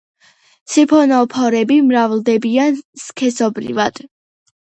[0.75, 4.01] სიფონოფორები მრავლდებიან სქესობრივად.